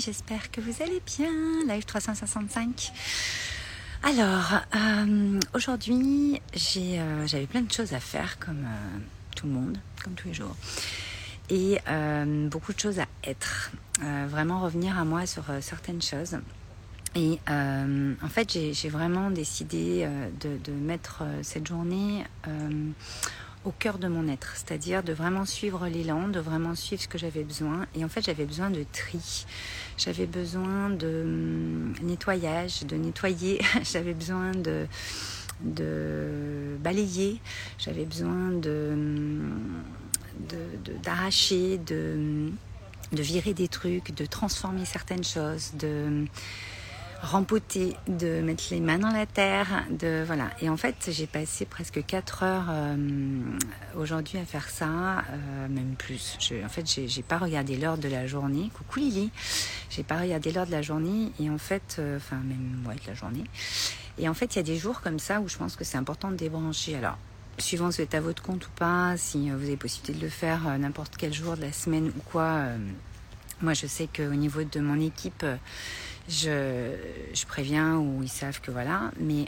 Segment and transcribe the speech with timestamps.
[0.00, 1.30] j'espère que vous allez bien.
[1.66, 2.92] Live 365.
[4.02, 6.40] Alors, euh, aujourd'hui,
[6.76, 8.98] euh, j'avais plein de choses à faire comme euh,
[9.34, 10.54] tout le monde, comme tous les jours.
[11.48, 11.78] Et
[12.50, 13.70] beaucoup de choses à être.
[14.00, 16.38] vraiment revenir à moi sur certaines choses.
[17.14, 20.08] Et en fait, j'ai, vraiment décidé
[20.40, 22.24] de, de, mettre cette journée
[23.66, 27.18] au cœur de mon être, c'est-à-dire de vraiment suivre l'élan, de vraiment suivre ce que
[27.18, 27.86] j'avais besoin.
[27.96, 29.44] Et en fait, j'avais besoin de tri,
[29.98, 34.86] j'avais besoin de hum, nettoyage, de nettoyer, j'avais besoin de,
[35.60, 37.40] de balayer,
[37.78, 39.82] j'avais besoin de hum,
[41.02, 42.56] d'arracher, de, hum,
[43.12, 46.24] de, virer des trucs, de transformer certaines choses, de
[47.22, 50.50] rempoter, de mettre les mains dans la terre, de voilà.
[50.60, 52.96] Et en fait, j'ai passé presque 4 heures euh,
[53.96, 54.88] aujourd'hui à faire ça,
[55.30, 56.38] euh, même plus.
[56.64, 58.70] En fait, j'ai pas regardé l'heure de la journée.
[58.74, 59.30] Coucou Lily,
[59.90, 63.06] j'ai pas regardé l'heure de la journée et en fait, euh, enfin même ouais de
[63.06, 63.44] la journée.
[64.18, 65.98] Et en fait, il y a des jours comme ça où je pense que c'est
[65.98, 66.96] important de débrancher.
[66.96, 67.18] Alors,
[67.58, 70.30] suivant si vous êtes à votre compte ou pas, si vous avez possibilité de le
[70.30, 72.64] faire n'importe quel jour de la semaine ou quoi.
[73.62, 75.44] moi, je sais qu'au niveau de mon équipe
[76.28, 76.94] je,
[77.34, 79.46] je préviens ou ils savent que voilà, mais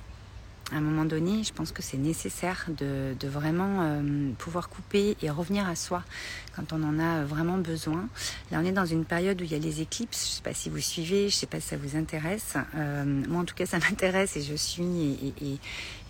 [0.71, 5.17] à un moment donné, je pense que c'est nécessaire de, de vraiment euh, pouvoir couper
[5.23, 6.03] et revenir à soi
[6.55, 8.07] quand on en a vraiment besoin.
[8.51, 10.27] Là, on est dans une période où il y a les éclipses.
[10.27, 12.55] Je ne sais pas si vous suivez, je ne sais pas si ça vous intéresse.
[12.75, 15.59] Euh, moi, en tout cas, ça m'intéresse et je suis et, et,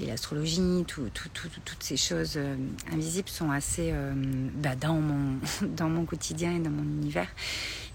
[0.00, 1.28] et l'astrologie, tout, tout,
[1.64, 2.56] toutes ces choses euh,
[2.92, 3.94] invisibles sont assez
[4.54, 5.38] bah, dans mon
[5.76, 7.28] dans mon quotidien et dans mon univers.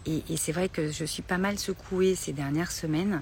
[0.05, 3.21] Et, c'est vrai que je suis pas mal secouée ces dernières semaines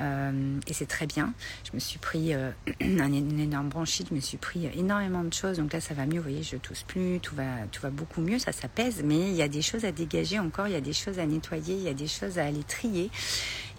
[0.00, 1.32] euh, et c'est très bien.
[1.64, 2.50] Je me suis pris euh,
[2.82, 5.58] un, énorme bronchite, je me suis pris énormément de choses.
[5.58, 6.18] Donc là, ça va mieux.
[6.18, 8.38] Vous voyez, je tousse plus, tout va, beaucoup mieux.
[8.38, 10.68] Ça s'apaise, mais il y a des choses à dégager encore.
[10.68, 13.10] Il y a des choses à nettoyer, il y a des choses à aller trier.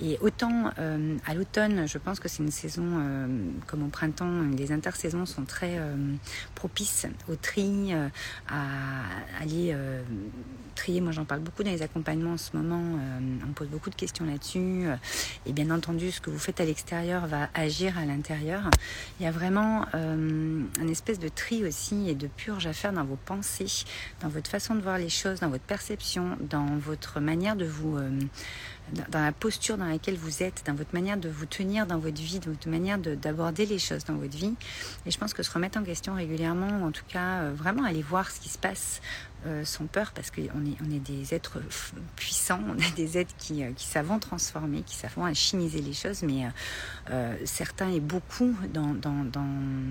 [0.02, 3.28] Et autant euh, à l'automne, je pense que c'est une saison euh,
[3.68, 5.78] comme au printemps, les intersaisons sont très
[6.56, 7.94] propices au tri,
[8.48, 9.02] à
[9.42, 9.76] aller
[10.76, 11.02] trier.
[11.02, 12.82] Moi, j'en parle beaucoup dans les accompagnements en ce moment.
[13.44, 14.86] on me pose beaucoup de questions là-dessus.
[15.46, 18.70] et bien entendu, ce que vous faites à l'extérieur va agir à l'intérieur.
[19.20, 23.04] Il y a vraiment un espèce de tri aussi et de purge à faire dans
[23.04, 23.86] vos pensées,
[24.22, 27.98] dans votre façon de voir les choses, dans votre perception, dans votre manière de vous
[29.10, 32.22] dans la posture dans laquelle vous êtes, dans votre manière de vous tenir dans votre
[32.22, 34.54] vie, dans votre manière d'aborder les choses dans votre vie.
[35.06, 38.02] Et je pense que se remettre en question régulièrement, en tout cas euh, vraiment aller
[38.02, 39.02] voir ce qui se passe
[39.46, 41.62] euh, sans peur, parce qu'on est, des êtres
[42.16, 46.46] puissants, on est des êtres qui, euh, savent transformer, qui savent alchimiser les choses, mais
[47.46, 48.96] certains et beaucoup dans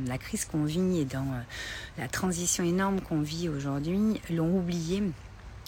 [0.07, 1.27] la crise qu'on vit et dans
[1.99, 5.03] la transition énorme qu'on vit aujourd'hui l'ont oublié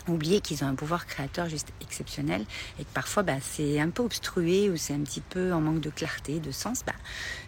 [0.08, 2.44] oublier qu'ils ont un pouvoir créateur juste exceptionnel
[2.78, 5.80] et que parfois bah, c'est un peu obstrué ou c'est un petit peu en manque
[5.80, 6.92] de clarté, de sens, bah,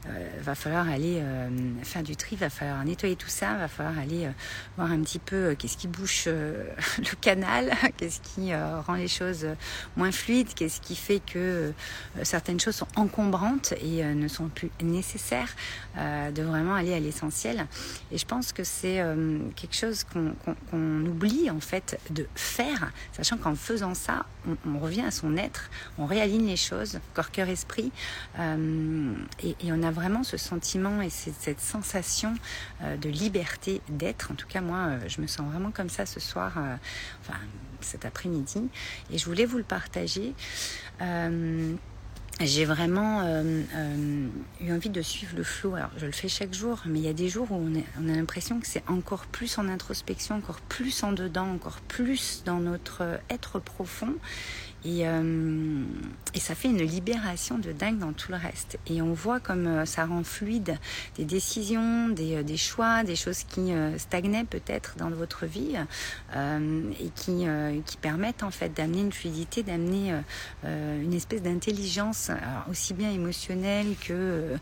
[0.09, 1.49] euh, va falloir aller euh,
[1.83, 4.33] faire du tri, va falloir nettoyer tout ça, va falloir aller euh,
[4.77, 6.27] voir un petit peu euh, qu'est-ce qui bouche
[6.99, 9.47] le canal, qu'est-ce qui rend les choses
[9.97, 11.73] moins fluides, qu'est-ce qui fait que
[12.23, 15.55] certaines choses sont encombrantes et ne sont plus nécessaires,
[15.97, 17.67] de vraiment aller à l'essentiel.
[18.11, 19.03] Et je pense que c'est
[19.57, 22.52] quelque chose qu'on oublie en fait de faire,
[23.13, 24.27] sachant qu'en faisant ça,
[24.67, 27.93] on, revient à son être, on réaligne les choses, corps, cœur, esprit,
[28.39, 32.35] euh, et, on a vraiment ce sentiment et cette sensation
[32.83, 34.31] euh, de liberté d'être.
[34.33, 36.53] En tout cas, moi, euh, je me sens vraiment comme ça ce soir,
[37.21, 37.39] enfin
[37.81, 38.69] cet après-midi,
[39.11, 40.35] et je voulais vous le partager
[42.41, 44.27] j'ai vraiment euh, euh,
[44.61, 45.75] eu envie de suivre le flot.
[45.75, 48.09] Alors, je le fais chaque jour, mais il y a des jours où on, on
[48.09, 52.59] a l'impression que c'est encore plus en introspection, encore plus en dedans, encore plus dans
[52.59, 54.15] notre être profond.
[54.85, 55.85] Et, euh,
[56.35, 58.79] et, ça fait une libération de dingue dans tout le reste.
[58.89, 60.77] Et on voit comme euh, ça rend fluide
[61.17, 65.77] des décisions, des, euh, des choix, des choses qui stagnaient peut-être dans votre vie
[66.35, 67.47] et qui,
[67.87, 70.15] qui permettent en fait d'amener une fluidité, d'amener
[70.65, 72.31] une espèce d'intelligence,
[72.71, 74.57] aussi bien émotionnelle que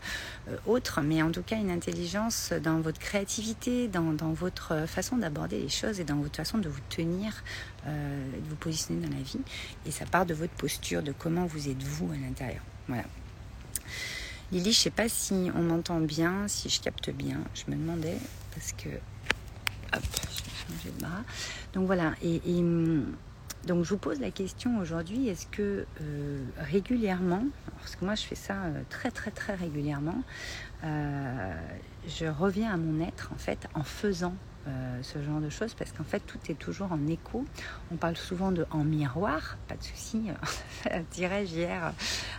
[0.65, 5.59] autre, mais en tout cas une intelligence dans votre créativité, dans, dans votre façon d'aborder
[5.59, 7.43] les choses et dans votre façon de vous tenir,
[7.85, 9.39] de vous positionner dans la vie.
[9.85, 12.61] Et ça part de votre posture, de comment vous êtes vous à l'intérieur.
[12.87, 13.03] Voilà.
[14.51, 17.39] Lily, je sais pas si on m'entend bien, si je capte bien.
[17.53, 18.17] Je me demandais
[18.53, 18.89] parce que
[19.93, 21.23] hop, je changer de bras.
[21.73, 22.13] Donc voilà.
[22.21, 22.39] Et,
[23.65, 27.43] donc je vous pose la question aujourd'hui est-ce que euh, régulièrement,
[27.79, 30.23] parce que moi je fais ça euh, très très très régulièrement,
[30.83, 31.53] euh,
[32.07, 34.33] je reviens à mon être en fait en faisant
[35.01, 37.45] ce genre de choses parce qu'en fait tout est toujours en écho.
[37.91, 40.29] On parle souvent de en miroir, pas de souci.
[41.11, 41.93] tirage hier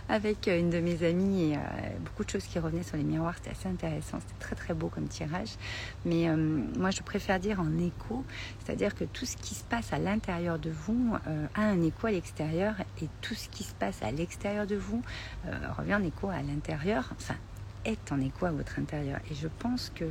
[0.09, 1.57] avec une de mes amies et
[2.03, 4.87] beaucoup de choses qui revenaient sur les miroirs, c'était assez intéressant, c'était très très beau
[4.87, 5.55] comme tirage.
[6.05, 8.23] Mais moi je préfère dire en écho,
[8.63, 11.15] c'est-à-dire que tout ce qui se passe à l'intérieur de vous
[11.55, 15.01] a un écho à l'extérieur et tout ce qui se passe à l'extérieur de vous
[15.77, 17.09] revient en écho à l'intérieur.
[17.17, 17.35] Enfin,
[17.85, 19.19] est en écho à votre intérieur.
[19.29, 20.05] Et je pense que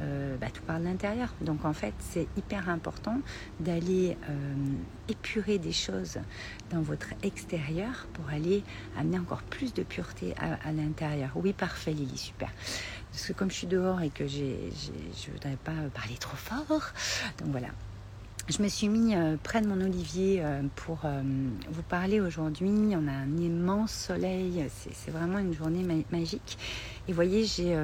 [0.00, 1.34] euh, bah, tout parle d'intérieur.
[1.40, 3.20] Donc en fait, c'est hyper important
[3.58, 4.54] d'aller euh,
[5.08, 6.18] épurer des choses
[6.70, 8.62] dans votre extérieur pour aller
[8.98, 11.30] amener encore plus de pureté à, l'intérieur.
[11.34, 12.50] Oui, parfait, Lily, super.
[13.10, 14.70] Parce que comme je suis dehors et que j'ai,
[15.16, 16.92] je ne voudrais pas parler trop fort,
[17.38, 17.68] donc voilà,
[18.50, 21.22] je me suis mis euh, près de mon olivier euh, pour euh,
[21.70, 22.68] vous parler aujourd'hui.
[22.68, 26.58] On a un immense soleil, c'est vraiment une journée magique.
[27.06, 27.76] Et voyez, j'ai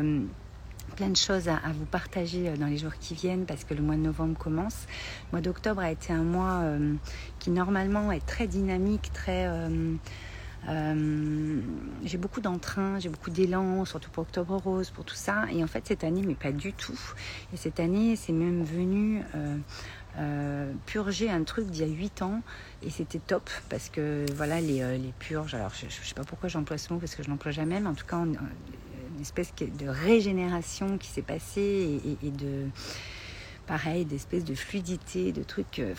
[0.96, 3.96] plein de choses à, vous partager dans les jours qui viennent parce que le mois
[3.96, 4.86] de novembre commence.
[5.26, 6.62] Le mois d'octobre a été un mois
[7.38, 9.48] qui normalement est très dynamique, très...
[10.66, 15.44] j'ai beaucoup d'entrain, j'ai beaucoup d'élan, surtout pour Octobre Rose, pour tout ça.
[15.52, 16.98] Et en fait, cette année, mais pas du tout.
[17.52, 19.22] Et cette année, c'est même venu
[20.18, 22.40] euh, purger un truc d'il y a 8 ans
[22.82, 26.24] et c'était top parce que voilà les, euh, les purges, alors je ne sais pas
[26.24, 28.38] pourquoi j'emploie ce mot parce que je l'emploie jamais, mais en tout cas une
[29.20, 32.64] espèce de régénération qui s'est passée et, de
[33.66, 35.94] pareil, d'espèce de fluidité, de trucs, euh,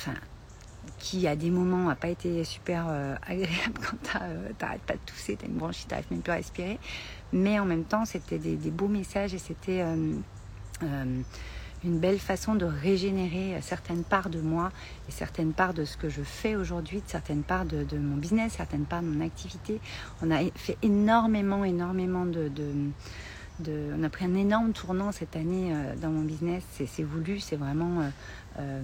[0.99, 2.87] qui à des moments n'a pas été super
[3.25, 4.17] agréable quand tu
[4.65, 6.79] n'arrêtes pas de tousser, tu as une bronchite, tu n'arrives même plus à respirer.
[7.33, 9.83] Mais en même temps, c'était des, des, beaux messages et c'était
[11.83, 14.71] une belle façon de régénérer certaines parts de moi
[15.07, 18.85] et certaines parts de ce que je fais aujourd'hui, certaines parts de, mon business, certaines
[18.85, 19.79] parts de mon activité.
[20.21, 22.51] On a fait énormément, énormément de,
[23.65, 26.63] on a pris un énorme tournant cette année euh, dans mon business.
[26.85, 28.09] C'est voulu, c'est vraiment euh,
[28.59, 28.81] euh,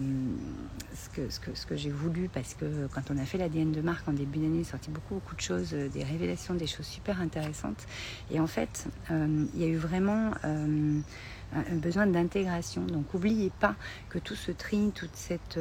[0.95, 4.39] ce que, j'ai voulu parce que quand on a fait l'ADN de marque en début
[4.39, 7.85] d'année, il sorti beaucoup, beaucoup de choses, des révélations, des choses super intéressantes.
[8.31, 12.83] Et en fait, il y a eu vraiment un besoin d'intégration.
[12.85, 13.75] Donc n'oubliez pas
[14.09, 15.59] que tout ce tri, toute cette,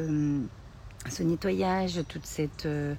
[1.11, 2.95] ce nettoyage, toute cette euh,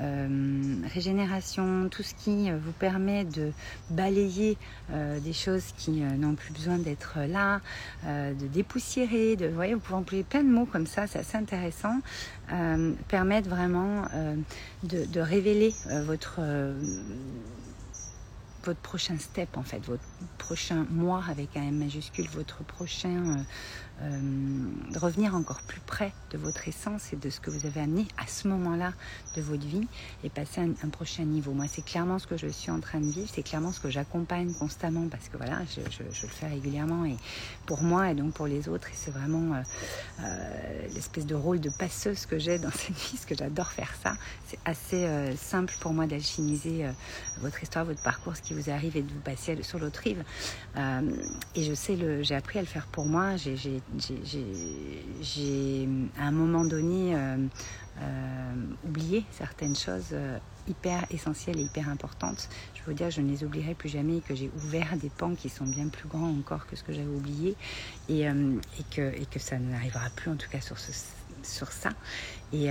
[0.00, 3.52] euh, régénération, tout ce qui vous permet de
[3.90, 4.56] balayer
[4.90, 7.60] des choses qui n'ont plus besoin d'être là,
[8.06, 11.36] de dépoussiérer, de, vous voyez, vous pouvez employer plein de mots comme ça, c'est assez
[11.36, 11.98] intéressant,
[13.08, 14.04] permettent vraiment
[14.84, 15.74] de, révéler
[16.04, 16.40] votre
[18.64, 20.02] votre prochain step en fait, votre
[20.36, 23.44] prochain moi avec un M majuscule, votre prochain
[24.02, 27.80] euh, euh, revenir encore plus près de votre essence et de ce que vous avez
[27.80, 28.92] amené à ce moment-là
[29.36, 29.86] de votre vie
[30.24, 31.52] et passer à un, prochain niveau.
[31.52, 33.90] Moi, c'est clairement ce que je suis en train de vivre, c'est clairement ce que
[33.90, 37.16] j'accompagne constamment parce que voilà, je, le fais régulièrement et
[37.66, 38.88] pour moi et donc pour les autres.
[38.88, 39.62] Et c'est vraiment euh,
[40.20, 43.94] euh, l'espèce de rôle de passeuse que j'ai dans cette vie, parce que j'adore faire
[44.02, 44.14] ça.
[44.46, 46.86] C'est assez simple pour moi d'alchimiser
[47.40, 50.24] votre histoire, votre parcours, ce qui vous arrive et de vous passer sur l'autre rive.
[51.54, 53.36] et je sais, j'ai appris à le faire pour moi.
[53.36, 55.88] J'ai j'ai
[56.18, 57.36] à un moment donné euh,
[58.00, 58.52] euh,
[58.86, 60.38] oublié certaines choses euh,
[60.68, 62.48] hyper essentielles et hyper importantes.
[62.74, 65.34] Je veux dire, je ne les oublierai plus jamais et que j'ai ouvert des pans
[65.34, 67.56] qui sont bien plus grands encore que ce que j'avais oublié
[68.08, 68.26] et,
[68.90, 70.78] que, ça n'arrivera plus en tout cas sur,
[71.72, 71.90] ça.
[72.52, 72.68] Et,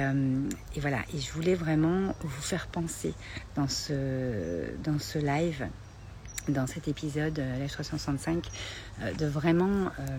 [0.79, 3.13] voilà, et je voulais vraiment vous faire penser
[3.55, 5.67] dans ce live
[6.49, 8.45] dans cet épisode, euh, la 365,
[9.01, 10.17] euh, de vraiment euh,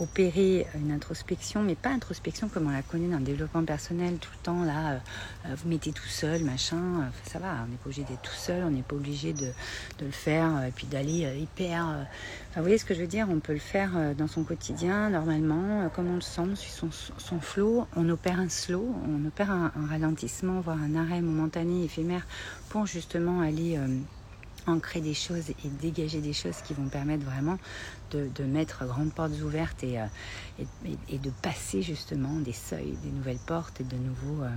[0.00, 4.30] opérer une introspection, mais pas introspection comme on la connaît dans le développement personnel, tout
[4.32, 5.00] le temps là,
[5.44, 8.70] vous mettez tout seul, machin, ça va, on n'est pas obligé d'être tout seul, on
[8.70, 9.52] n'est pas obligé de,
[10.00, 12.06] le faire, et puis d'aller hyper...
[12.54, 15.88] Vous voyez ce que je veux dire On peut le faire dans son quotidien, normalement,
[15.94, 19.72] comme on le sent, sur son, son flow, on opère un slow, on opère un
[19.88, 22.26] ralentissement, voire un arrêt momentané, éphémère,
[22.68, 23.78] pour justement aller
[24.66, 27.58] ancrer des choses et dégager des choses qui vont permettre vraiment
[28.10, 30.06] de, mettre grandes portes ouvertes et, euh,
[31.08, 34.50] et, de passer justement des seuils, des nouvelles portes et de nouveaux, euh,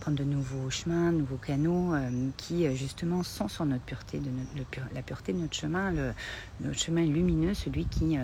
[0.00, 4.30] prendre de nouveaux chemins, de nouveaux canaux euh, qui justement sont sur notre pureté, de
[4.94, 6.12] la pureté de notre chemin, le,
[6.60, 8.16] notre chemin lumineux, celui qui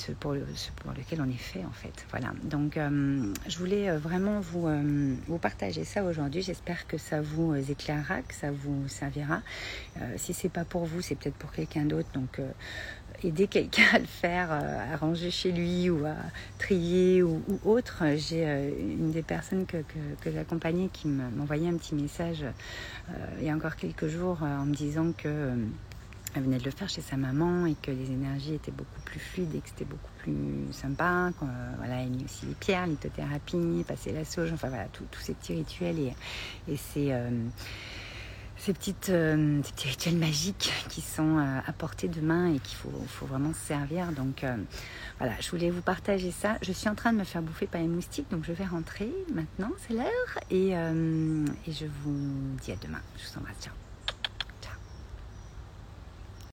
[0.00, 0.44] ce pour, le,
[0.76, 2.06] pour lequel on est fait en fait.
[2.10, 2.32] Voilà.
[2.42, 6.42] Donc euh, je voulais euh, vraiment vous, euh, vous partager ça aujourd'hui.
[6.42, 9.42] J'espère que ça vous éclairera, que ça vous servira.
[10.16, 12.08] si c'est pas pour vous, c'est peut-être pour quelqu'un d'autre.
[12.14, 12.40] Donc
[13.22, 16.16] aider quelqu'un à le faire, à ranger chez lui ou à
[16.58, 18.02] trier ou, autre.
[18.16, 18.44] J'ai
[18.80, 22.44] une des personnes que, que, que j'accompagnais qui m'envoyait un petit message
[23.38, 25.52] il y a encore quelques jours en me disant que
[26.34, 29.18] elle venait de le faire chez sa maman et que les énergies étaient beaucoup plus
[29.18, 31.30] fluides et que c'était beaucoup plus sympa.
[31.42, 35.34] Euh, voilà, elle mis aussi les pierres, lithothérapie, passer la sauge, enfin voilà, tous ces
[35.34, 36.12] petits rituels et,
[36.96, 37.30] euh,
[38.56, 42.76] ces, petites, euh, ces petits rituels magiques qui sont à portée de main et qu'il
[42.76, 44.12] faut, faut, vraiment se servir.
[44.12, 44.44] Donc
[45.18, 46.58] voilà, je voulais vous partager ça.
[46.62, 49.10] Je suis en train de me faire bouffer par les moustiques, donc je vais rentrer
[49.34, 50.38] maintenant, c'est l'heure.
[50.50, 50.74] Et
[51.66, 53.00] je vous dis à demain.
[53.16, 53.72] Je vous embrasse, ciao.